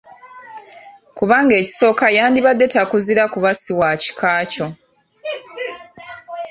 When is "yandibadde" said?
2.17-2.65